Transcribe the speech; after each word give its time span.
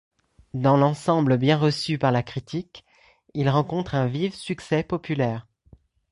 Dans 0.55 0.77
l'ensemble 0.77 1.37
bien 1.37 1.57
reçu 1.59 1.99
par 1.99 2.11
la 2.11 2.23
critique, 2.23 2.83
il 3.35 3.47
rencontre 3.51 3.93
un 3.93 4.07
vif 4.07 4.33
succès 4.33 4.81
populaire. 4.81 5.45